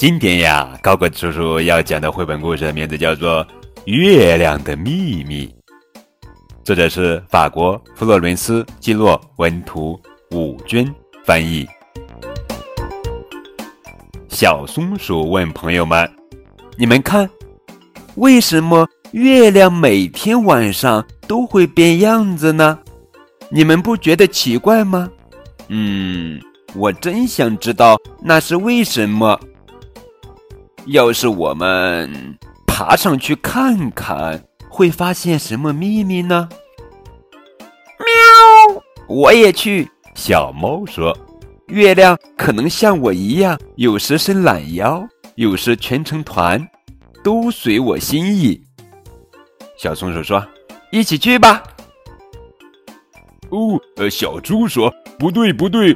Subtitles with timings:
[0.00, 3.44] 今天呀，高个叔叔要讲的绘本故事的名字叫做
[3.84, 5.46] 《月亮的秘密》，
[6.64, 10.00] 作者是法国弗洛伦斯·基洛文图，
[10.30, 10.90] 武军
[11.22, 11.68] 翻译。
[14.30, 16.10] 小松鼠问朋友们
[16.78, 17.28] ：“你们看，
[18.14, 22.78] 为什么？”月亮每天晚上都会变样子呢，
[23.50, 25.10] 你们不觉得奇怪吗？
[25.68, 26.40] 嗯，
[26.74, 29.38] 我真想知道那是为什么。
[30.86, 36.48] 要是我们爬上去看看，会发现什么秘密呢？
[37.98, 38.82] 喵！
[39.08, 39.88] 我也去。
[40.14, 41.16] 小猫说
[41.68, 45.06] ：“月亮可能像我一样，有时伸懒腰，
[45.36, 46.66] 有时蜷成团，
[47.22, 48.60] 都随我心意。”
[49.78, 50.44] 小松鼠说
[50.90, 51.62] ：“一起去吧。”
[53.50, 55.94] 哦，呃，小猪说：“不对，不对，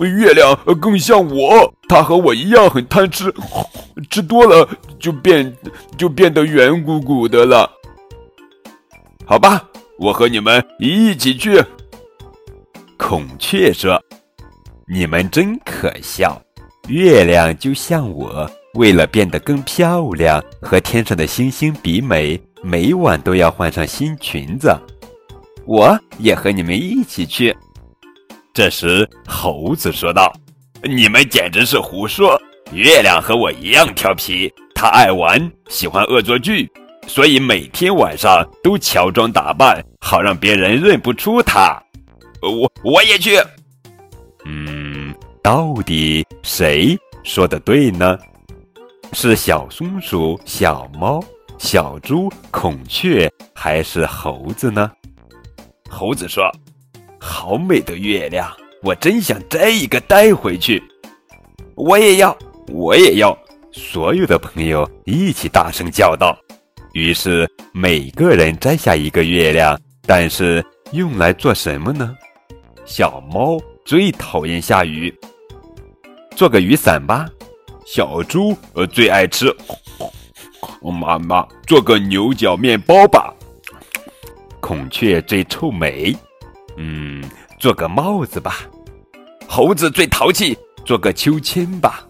[0.00, 3.32] 月亮更像我，它和我一样很贪吃，
[4.10, 5.56] 吃多了就变
[5.96, 7.70] 就变得圆鼓鼓的了。”
[9.26, 9.62] 好吧，
[9.98, 11.62] 我和你们一起去。
[12.96, 14.02] 孔雀说
[14.90, 16.40] ：“你们真可笑，
[16.88, 24.70] 月亮就像我。”为了变得更漂亮，和天上的星星比美，每晚都要换上新裙子。
[25.64, 27.56] 我也和你们一起去。
[28.58, 30.32] 这时，猴子说道
[30.82, 32.36] ：“你们简直是胡说！
[32.72, 36.68] 月亮和我一样调皮，它爱玩，喜欢恶作剧，
[37.06, 41.80] 所以每天晚上都乔装打扮，好让别人认不出它。
[42.42, 43.38] 我我也去。
[44.44, 48.18] 嗯，到底谁说的对呢？”
[49.14, 51.22] 是小松鼠、小猫、
[51.58, 54.90] 小猪、孔雀，还是猴子呢？
[55.88, 56.50] 猴子说
[57.48, 58.46] ：“好美的月亮，
[58.82, 60.82] 我真想摘一个带回去。”
[61.76, 62.36] 我也要，
[62.66, 63.34] 我也要！
[63.72, 66.38] 所有的朋友一起大声叫道。
[66.92, 72.14] 于是每个人摘下一个月亮，但是用来做什么呢？
[72.84, 75.10] 小猫最讨厌下雨，
[76.36, 77.26] 做个雨伞吧。
[77.86, 79.56] 小猪呃最爱吃，
[80.82, 83.32] 妈妈做个牛角面包吧。
[84.60, 86.14] 孔雀最臭美，
[86.80, 87.22] 嗯，
[87.58, 88.60] 做个帽子吧。
[89.48, 90.56] 猴子最淘气，
[90.86, 92.06] 做个秋千吧。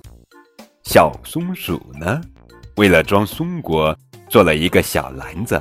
[0.84, 2.20] 小松鼠呢，
[2.76, 3.96] 为了装松果，
[4.28, 5.58] 做了一个小篮子。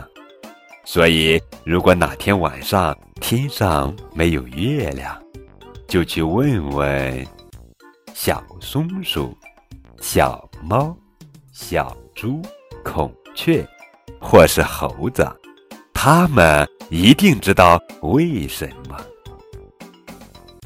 [0.83, 5.17] 所以，如果哪天晚上天上没有月亮，
[5.87, 7.27] 就去问问
[8.13, 9.33] 小松鼠。
[10.01, 10.95] 小猫、
[11.51, 12.41] 小猪、
[12.83, 13.65] 孔雀，
[14.21, 15.27] 或是猴子，
[16.09, 18.97] 他们一定知道为什么。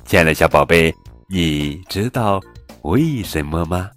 [0.06, 0.94] 亲爱的小宝贝，
[1.28, 2.40] 你知道
[2.84, 3.90] 为什么吗？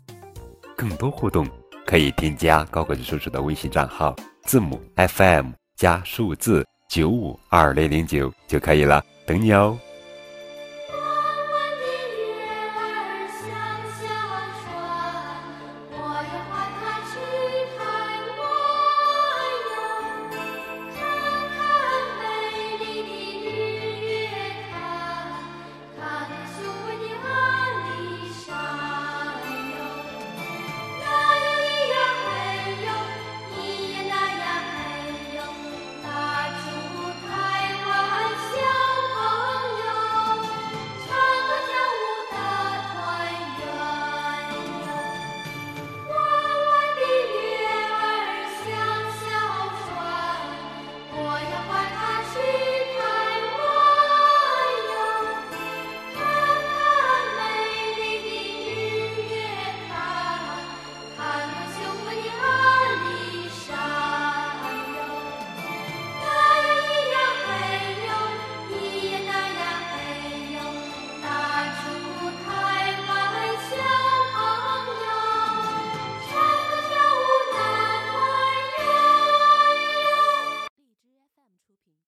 [0.75, 1.47] 更多互动
[1.85, 9.79] 可以添加高个子叔叔的微信账号，字母 FM 加数字九五二零零九就可以了，等你哦。